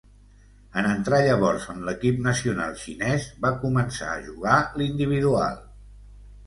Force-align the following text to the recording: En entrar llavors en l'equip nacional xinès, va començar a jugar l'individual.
En 0.81 0.87
entrar 0.91 1.19
llavors 1.27 1.67
en 1.75 1.85
l'equip 1.89 2.17
nacional 2.29 2.73
xinès, 2.85 3.29
va 3.45 3.53
començar 3.67 4.13
a 4.17 4.21
jugar 4.31 4.59
l'individual. 4.83 5.67